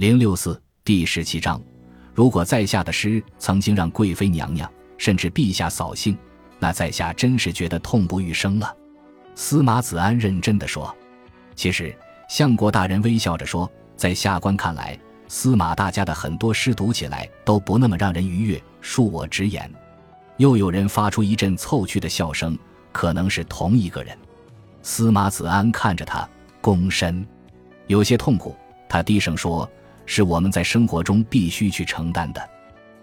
[0.00, 1.60] 零六四第十七章，
[2.14, 6.16] 如果在下的诗曾经让贵妃娘娘甚至陛下扫兴，
[6.58, 8.74] 那在下真是觉得痛不欲生了。
[9.34, 10.96] 司马子安认真的说
[11.54, 11.94] ：“其实，
[12.30, 18.62] 相国大人微笑着说，在下官看来，司马大家的很多诗读起来都不那么让人愉悦。
[18.82, 19.70] 恕我直言。”
[20.38, 22.58] 又有人发出一阵凑趣的笑声，
[22.90, 24.16] 可能是同一个人。
[24.80, 26.26] 司马子安看着他，
[26.62, 27.22] 躬身，
[27.86, 28.56] 有些痛苦。
[28.88, 29.70] 他低声说
[30.12, 32.50] ：“是我们在生活中必须去承担的。”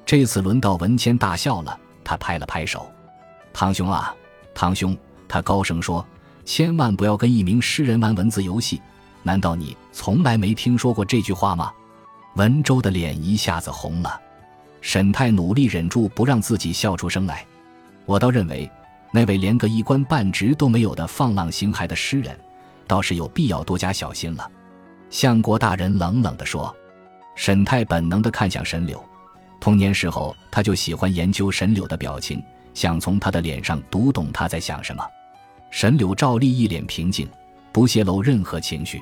[0.06, 2.92] 这次轮到文谦大笑了，他拍了拍手
[3.54, 4.14] ：“堂兄啊，
[4.54, 6.06] 堂兄！”他高声说
[6.44, 8.82] ：“千万不要跟一名诗人玩文字游戏。
[9.24, 11.72] 难道你从来没听说过这句话吗？”
[12.36, 14.20] 文州的脸一下子红了。
[14.82, 17.46] 沈泰努力忍住不让自己笑出声来。
[18.06, 18.70] 我倒认为，
[19.12, 22.38] 那位连个一官半职都没有的放浪形骸的诗人，
[22.86, 24.52] 倒是有必要多加小心了。
[25.10, 26.76] 相国大人冷冷地说。
[27.38, 29.02] 沈泰本能地看向沈柳。
[29.60, 35.04] 童年时候，他就喜欢研究沈柳的表情，想从他的脸上读懂他在想什么。
[35.70, 37.30] 沈柳照例一脸平静，
[37.72, 39.00] 不泄露任何情绪，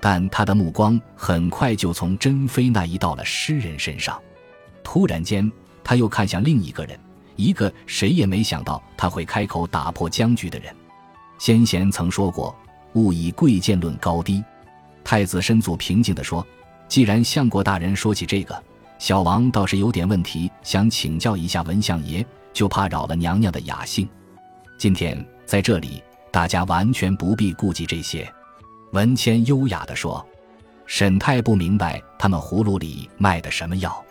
[0.00, 4.20] 但他的目光很快就从珍妃那移到了诗人身上。
[4.84, 5.50] 突然间，
[5.82, 6.98] 他又看向另一个人，
[7.36, 10.74] 一个谁也没想到他会开口打破僵局的人。
[11.38, 12.54] 先贤曾说过
[12.94, 14.44] ：“勿以贵贱论高低。”
[15.02, 16.46] 太子身祖平静地说
[16.92, 18.62] ：“既然相国大人说起这个，
[18.98, 24.06] 小王倒是有点问题，想请教一下文相爷，就怕扰了娘娘的雅兴。
[24.76, 28.30] 今天在这里，大家完全不必顾忌这些。”
[28.92, 30.22] 文谦优雅地说
[30.84, 34.04] ：“沈太不明白他们葫芦里卖的什么药。”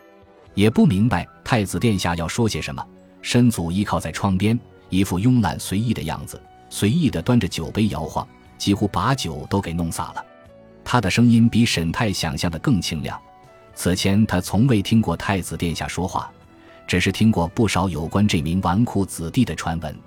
[0.56, 2.84] 也不明白太子殿下要说些什么。
[3.22, 4.60] 申祖依靠在窗边，
[4.90, 10.26] 一副慵懒随意的样子，随意的端着酒杯摇晃，几乎把酒都给弄洒了。
[10.92, 13.18] 他的声音比沈泰想象的更清亮。
[13.74, 16.30] 此前他从未听过太子殿下说话，
[16.86, 19.98] 只是听过不少有关这名纨绔子弟的传闻。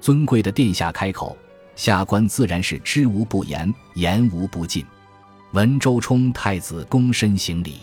[0.00, 1.36] 尊贵的殿下开口，
[1.76, 4.84] 下官自然是知无不言，言无不尽。
[5.52, 7.82] 文周冲太子躬身行礼。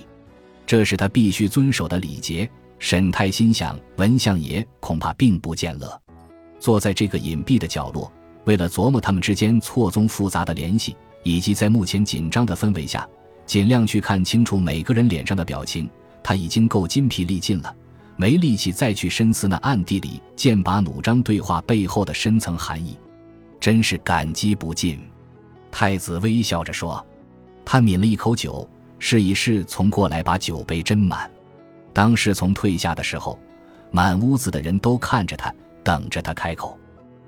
[0.65, 2.49] 这是他必须遵守的礼节。
[2.77, 5.97] 沈泰心想，文相爷恐怕并不见乐。
[6.59, 8.11] 坐在这个隐蔽的角落，
[8.43, 13.07] 为了琢磨他们之间错综复杂的联系，以及在目前紧张的氛围下，
[13.45, 15.89] 尽量去看清楚每个人脸上的表情，
[16.21, 17.75] 他已经够筋疲力尽了，
[18.15, 22.97] 没力气再去深思那暗地里剑拔弩张对话背后的深层含义。
[23.59, 24.99] 真是感激不尽。
[25.71, 27.03] 太子微笑着说，
[27.65, 28.69] 他抿了一口酒。
[28.99, 31.29] 试一试，从过来把酒杯斟满。
[31.91, 33.37] 当侍从退下的时候，
[33.91, 35.53] 满屋子的人都看着他，
[35.83, 36.79] 等着他开口。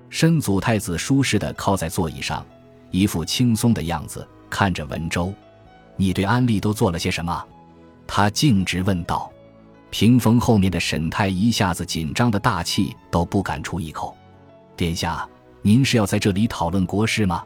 [0.09, 2.45] 申祖太子舒适的靠在座椅上，
[2.95, 5.33] 一副轻松的样子，看着文州
[5.97, 7.45] ：“你对安利都做了些什么？”
[8.07, 9.29] 他径直问道。
[9.89, 14.15] 屏风后面的沈泰一下子紧张的大气都不敢出一口。
[14.77, 15.27] 殿下，
[15.61, 17.43] 您是要在这里讨论国事吗？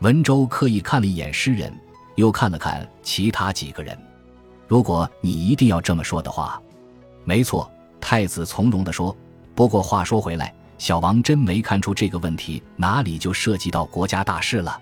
[0.00, 1.70] 文州刻意看了一眼诗人。
[2.16, 3.96] 又看了看其他几个人，
[4.66, 6.60] 如果你一定要这么说的话，
[7.24, 7.70] 没错。
[8.00, 9.14] 太子从容地说。
[9.54, 14.80] 不过话说回来，小王真没看出这个问题哪里就涉及到国家大事了。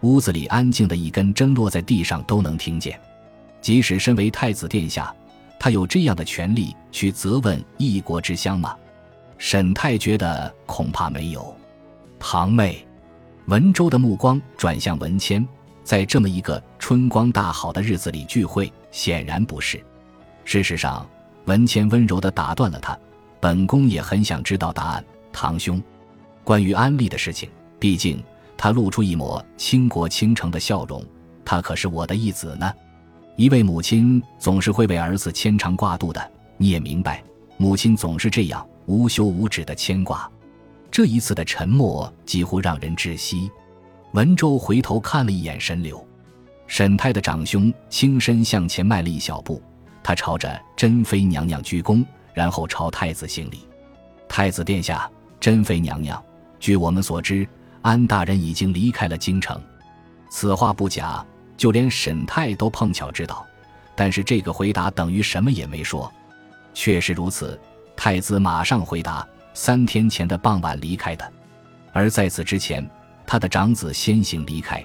[0.00, 3.00] 屋子里安静的一根针落在地上都能听见。
[3.60, 5.14] 即使身为太子殿下，
[5.58, 8.76] 他有这样的权利去责问一国之乡吗？
[9.38, 11.56] 沈泰觉得恐怕没有。
[12.18, 12.86] 堂妹，
[13.46, 15.46] 文州的目光转向文谦。
[15.84, 19.82] 在这么一个春光大好的日子里聚会，显然不是。
[20.44, 21.08] 事实上，
[21.46, 22.98] 文谦温柔地打断了他
[23.40, 25.04] ：“本宫也很想知道答案，
[25.38, 25.80] 堂兄。
[26.42, 28.20] 关于安利的事情，毕竟
[28.56, 31.04] 他露出一抹倾国倾城的笑容。
[31.44, 32.68] 他可是我的义子呢。
[33.36, 37.22] 一位母亲总是会为儿子牵肠挂肚的，你也明白，
[37.56, 40.28] 母亲总是这样无休无止的牵挂。
[40.90, 43.48] 这一次的沉默几乎让人窒息。”
[44.14, 46.04] 文州回头看了一眼沈柳，
[46.66, 49.62] 沈泰的长兄轻身向前迈了一小步，
[50.02, 52.04] 他朝着珍妃娘娘鞠躬，
[52.34, 53.68] 然后朝太子行礼
[54.28, 55.08] ：“太子殿下，
[55.40, 56.22] 珍妃娘娘，
[56.58, 57.46] 据我们所知，
[57.82, 59.60] 安大人已经离开了京城。”
[60.30, 61.24] 此话不假，
[61.56, 63.46] 就连沈泰都碰巧知道，
[63.96, 66.12] 但是这个回答等于什么也没说。
[66.74, 67.58] 确实如此，
[67.96, 71.32] 太子马上回答：“三天前的傍晚离开的，
[71.92, 72.88] 而在此之前。”
[73.30, 74.82] 他的长子先行离开，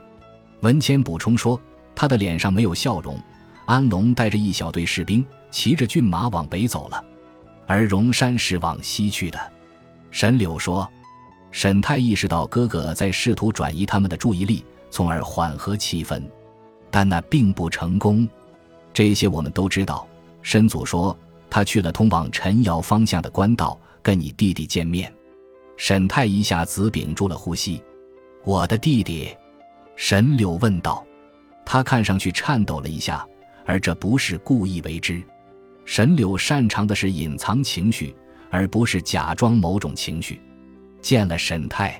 [0.59, 1.57] 文谦补充说
[1.95, 3.17] ：“他的脸上没有笑容。”
[3.65, 7.01] 安龙带着一小队士兵骑着骏马往北走了，
[7.65, 9.39] 而荣山是往西去的。
[10.13, 10.87] 沈柳说
[11.49, 16.21] ：“沈泰意识到哥哥在试图转移他们的注意力，从而缓和气氛，
[16.91, 18.29] 但那并不成功。
[18.93, 20.07] 这些我们都知道。
[20.43, 21.17] 申祖说，
[21.49, 25.11] 他去了通往陈瑶方向的官道，跟你弟弟见面。
[25.77, 27.81] 沈泰一下子屏住了呼吸。
[28.45, 29.35] 我的弟弟，
[29.95, 31.03] 沈柳问道。
[31.65, 33.27] 他看上去颤抖了一下，
[33.65, 35.23] 而这不是故意为之。
[35.85, 38.15] 沈柳擅长的是隐藏情绪，
[38.53, 40.39] 而不是假装某种情绪。
[41.01, 41.99] 见了沈泰，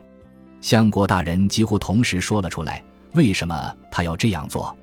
[0.61, 2.83] 相国大人几乎同时说了出来：
[3.15, 4.77] 为什么他要这样做？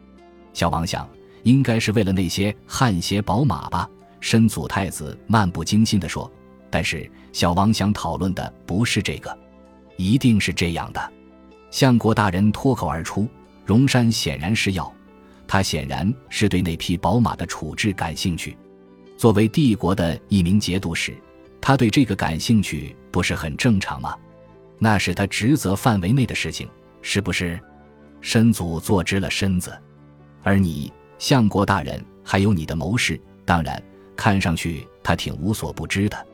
[0.53, 1.09] 小王想，
[1.45, 3.89] 应该是为了那些汗血宝马吧。
[4.19, 6.29] 申祖太子漫不经心地说。
[6.73, 9.37] 但是小王想讨论的不是这个，
[9.97, 11.13] 一定是这样的。
[11.71, 13.29] 相国大人脱口而出。
[13.65, 14.93] 荣山显然是要，
[15.47, 18.57] 他显然是对那匹宝马的处置感兴趣。
[19.17, 21.17] 作为帝国的一名节度使，
[21.61, 24.17] 他对这个感兴趣不是很正常吗？
[24.79, 26.69] 那是他职责范围内的事情，
[27.03, 27.61] 是不是？
[28.21, 29.77] 申祖坐直了身子。
[30.43, 33.83] 而你，相国大人，还有你的谋士，当然，
[34.17, 36.27] 看上去他挺无所不知的。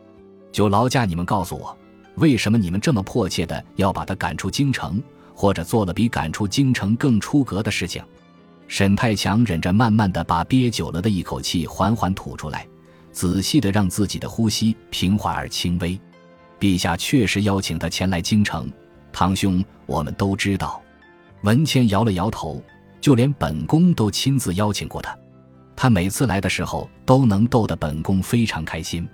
[0.52, 1.76] 就劳驾你们告诉我，
[2.16, 5.02] 为什么你们这么迫切的要把他赶出京城？
[5.34, 8.02] 或者做了比赶出京城更出格的事情，
[8.68, 12.66] 沈太强忍着慢慢的把憋久了的一口气缓缓吐出来，
[13.16, 15.98] 仔细的让自己的呼吸平缓而轻微。
[16.60, 18.70] 陛下确实邀请他前来京城，
[19.10, 20.82] 堂兄，我们都知道。
[21.40, 22.62] 文谦摇了摇头，
[23.00, 25.16] 就连本宫都亲自邀请过他，
[25.74, 29.08] 他每次来的时候都能逗得本宫非常开心。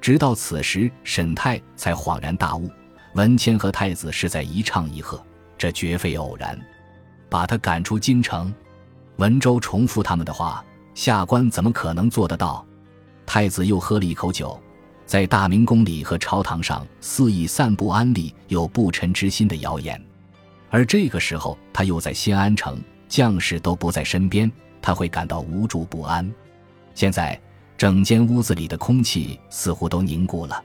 [0.00, 2.68] 直到此时，沈泰才恍然大悟，
[3.14, 5.24] 文谦和太子是在一唱一和。
[5.56, 6.60] 这绝非偶然，
[7.30, 8.52] 把他赶出京城。
[9.18, 10.64] 文州重复他们的话，
[10.94, 12.66] 下官怎么可能做得到？
[13.26, 14.58] 太子又喝了一口酒，
[15.04, 20.00] 在大明宫里和朝堂上肆意散布安利有不臣之心的谣言，
[20.70, 24.50] 而这个时候他又在新安城，将士都不在身边，
[24.80, 26.32] 他会感到无助不安。
[26.94, 27.38] 现在
[27.76, 30.64] 整间屋子里的空气似乎都凝固了。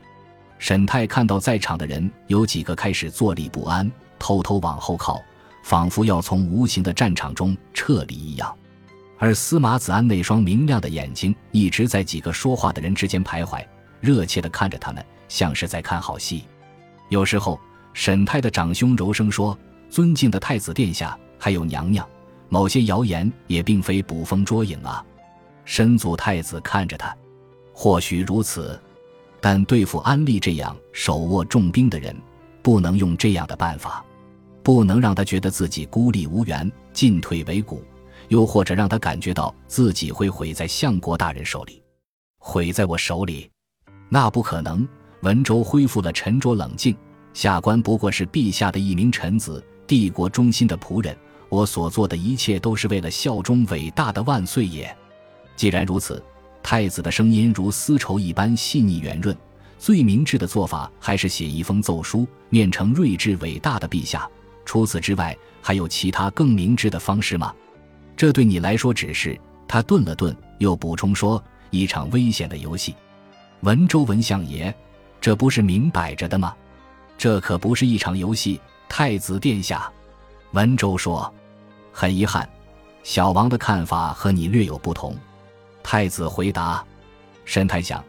[0.59, 3.91] 沈泰看到在场的人有几个开始坐立不安。
[4.19, 5.19] 偷偷往后靠，
[5.63, 8.55] 仿佛要从无形的战场中撤离一样。
[9.21, 13.63] 而司马子安那双明亮的眼睛一直在几个说话的人之间徘徊，
[13.99, 16.45] 热切地看着他们，像是在看好戏。
[17.09, 17.59] 有时候，
[17.93, 19.55] 沈泰的长兄柔声说
[19.91, 22.03] ：“尊敬的太子殿下，还有娘娘，
[22.49, 25.05] 某些谣言也并非捕风捉影啊。”
[25.65, 27.15] 申祖太子看着他，
[27.71, 28.81] 或许如此，
[29.39, 32.19] 但对付安利这样手握重兵的人，
[32.63, 34.03] 不能用这样的办法。
[34.63, 37.83] 不能让他觉得自己孤立无援、进退维谷，
[38.31, 41.83] 又或者让他感觉到自己会毁在相国大人手里，
[42.39, 43.51] 毁在我手里，
[44.07, 44.87] 那不可能。
[45.21, 46.95] 文州恢复了沉着冷静，
[47.33, 51.15] 下官不过是陛下的一名臣子，帝国忠心的仆人，
[51.49, 54.95] 我所做的一切都是为了效忠伟大的万岁爷。
[55.57, 56.23] 既然如此，
[56.63, 59.35] 太子的声音如丝绸一般细腻圆润，
[59.77, 64.27] 最明智的做法还是写一封奏书，面呈睿智伟大的陛下。
[64.65, 67.53] 除此之外，还有其他更明智的方式吗？
[68.15, 69.39] 这对你来说只是……
[69.67, 71.41] 他顿了顿，又补充说
[71.71, 72.93] ：“一场危险的游戏。”
[73.61, 74.73] 文州文相爷，
[75.21, 76.53] 这不是明摆着的吗？
[77.17, 78.59] 这可不是一场游戏，
[78.89, 79.89] 太子殿下。
[80.51, 81.33] 文州说
[81.93, 82.49] ：“很遗憾，
[83.01, 85.15] 小王的看法和你略有不同。”
[85.81, 86.83] 太子回答
[87.45, 88.03] ：“神太想，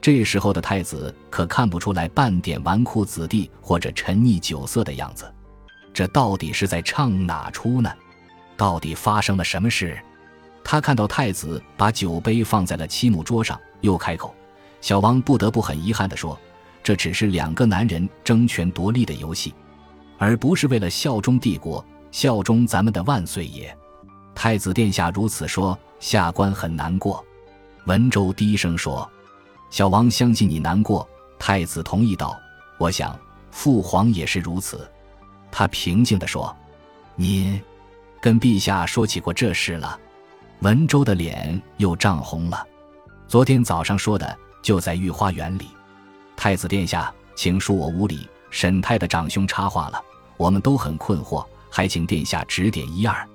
[0.00, 5.28] 这时候的太子可看不出来半点纨绔子弟或者沉溺酒色的样子。”
[5.92, 7.90] 这到底是在唱哪出呢？
[8.60, 9.98] 到底发生了什么事？
[10.62, 14.34] 他看到太子把酒杯放在了漆木桌上，又开口
[14.82, 16.38] ：“小王不得不很遗憾地说，
[16.82, 19.54] 这只是两个男人争权夺利的游戏，
[20.18, 23.74] 而不是为了效忠帝国、效忠咱们的万岁爷。”
[24.36, 27.24] 太子殿下如此说，下官很难过。
[27.86, 29.10] 文州低声说
[29.72, 31.08] ：“小王相信你难过。”
[31.40, 32.38] 太子同意道
[32.76, 33.18] ：“我想
[33.50, 34.86] 父皇也是如此。”
[35.50, 36.54] 他平静地说
[37.16, 37.58] ：“您
[38.20, 39.98] 跟陛下说起过这事了。”
[40.60, 42.66] 文州的脸又涨红了。
[43.26, 45.68] 昨天早上说的，就在御花园里。
[46.36, 48.28] 太子殿下，请恕我无礼。
[48.50, 50.02] 沈泰的长兄插话了
[50.36, 53.26] ：“我们都很困惑，还请殿下指点一二。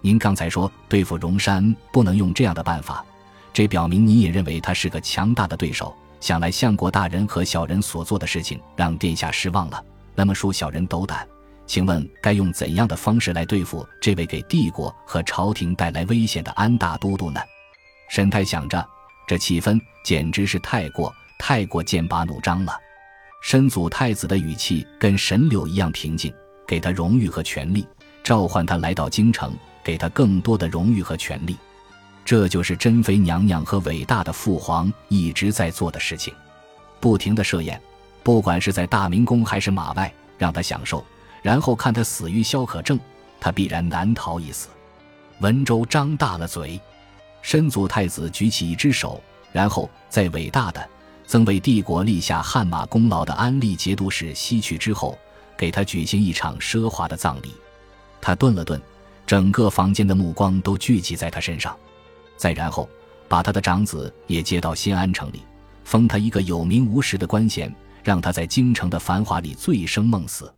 [0.00, 3.04] 您刚才说对付荣山不能用这样的办法，
[3.52, 5.94] 这表明你也认为他是个强大的对手。
[6.20, 11.24] 想来相国大人和小人所做的事情让殿下失望了，那么恕小人斗胆。”
[11.66, 17.40] 请问该用怎样的方式来对付这位给帝国和朝廷带来危险的安大都督呢？
[18.08, 18.86] 沈泰想着，
[19.26, 22.78] 这气氛简直是太过太过剑拔弩张了。
[23.42, 26.32] 申祖太子的语气跟神柳一样平静，
[26.66, 27.86] 给他荣誉和权力，
[28.22, 31.56] 召唤他来到京城，给他更多的荣誉和权力。
[32.24, 36.32] 这就是珍妃娘娘和伟大的父皇一直在做的事情，
[37.00, 37.78] 不停的设宴，
[38.22, 41.04] 不管是在大明宫还是马外，让他享受，
[41.44, 42.98] 然后看他死于消渴症，
[43.38, 44.70] 他必然难逃一死。
[45.40, 46.80] 文州张大了嘴，
[47.42, 49.22] 申祖太子举起一只手，
[49.52, 50.88] 然后在伟大的
[51.26, 55.18] 曾为帝国立下汗马功劳的安利节度使西去之后，
[55.54, 57.52] 给他举行一场奢华的葬礼。
[58.22, 58.80] 他顿了顿，
[59.26, 61.76] 整个房间的目光都聚集在他身上。
[62.38, 62.88] 再然后，
[63.28, 65.42] 把他的长子也接到新安城里，
[65.84, 67.70] 封他一个有名无实的官衔，
[68.02, 70.50] 让他在京城的繁华里醉生梦死。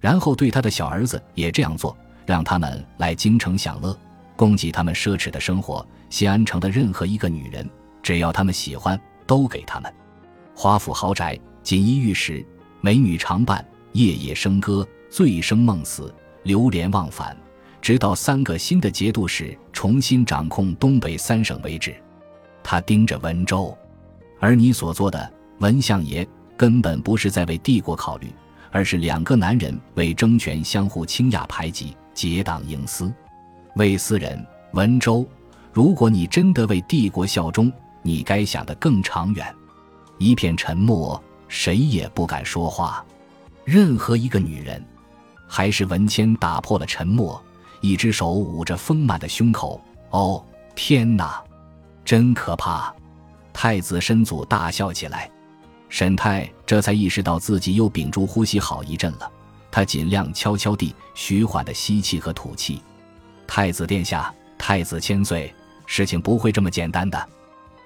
[0.00, 3.96] 然后对他的小儿子也这样做，让他们来京城享乐，
[4.34, 5.86] 供给他们奢侈的生活。
[6.08, 7.68] 西安城的任何一个女人，
[8.02, 9.92] 只要他们喜欢，都给他们。
[10.56, 12.44] 华府豪宅，锦衣玉食，
[12.80, 17.36] 美女常伴，夜夜笙歌，醉生梦死，流连忘返。
[17.80, 21.94] 直到三个新的节度使重新掌控东北三省为止，
[22.62, 23.76] 他盯着文州，
[24.38, 26.26] 而你所做的，文相爷
[26.56, 28.26] 根本不是在为帝国考虑，
[28.70, 33.12] 而是两个男人为争权相互倾轧排挤，结党营私。
[33.76, 35.26] 魏斯人，文州，
[35.72, 37.72] 如果你真的为帝国效忠，
[38.02, 39.54] 你该想得更长远。
[40.18, 43.04] 一片沉默，谁也不敢说话。
[43.64, 44.84] 任何一个女人，
[45.46, 47.42] 还是文谦打破了沉默。
[47.80, 49.80] 一只手捂着丰满的胸口。
[50.10, 51.42] 哦，天哪，
[52.04, 52.94] 真可怕！
[53.52, 55.30] 太子申祖大笑起来。
[55.88, 59.28] 沈泰这才意识到自己又屏住呼吸好一阵了。
[59.72, 62.80] 他尽量悄悄地、徐缓地吸气和吐气。
[63.44, 65.52] 太子殿下，太子千岁，
[65.84, 67.28] 事情不会这么简单的。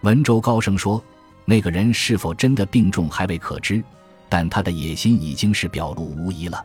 [0.03, 1.03] 文州高声说
[1.47, 3.83] ：“那个人是否真的病重还未可知，
[4.29, 6.63] 但他的野心已经是表露无遗了。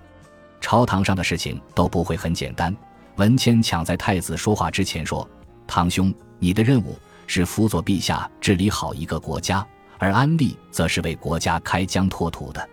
[0.60, 2.76] 朝堂上的事情都不会很简单。”
[3.16, 5.26] 文谦抢在太子说话之前说
[5.66, 9.66] ：“堂兄，你的任务是辅佐陛下治理好一个国家，
[10.00, 12.68] 而安利则是为国家开疆拓土的。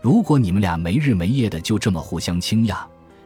[0.00, 2.76] 如果你们俩没日没夜的就这么互相倾轧，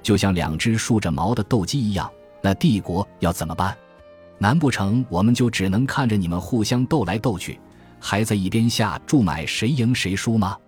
[0.02, 2.10] 就像两只竖着毛的斗鸡一样，
[2.42, 3.74] 那帝国要怎么办？
[4.38, 7.58] 难不成我们就只能看着你们互相斗来斗去，
[7.98, 10.58] 还在一边下注买谁赢谁输吗？”